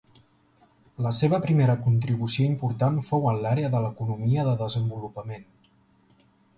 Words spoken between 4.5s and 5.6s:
de desenvolupament.